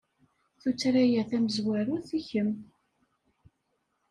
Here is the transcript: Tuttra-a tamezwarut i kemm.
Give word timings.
Tuttra-a 0.61 1.21
tamezwarut 1.29 2.09
i 2.19 2.21
kemm. 2.29 2.51